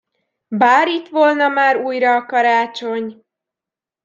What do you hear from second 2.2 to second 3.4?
karácsony!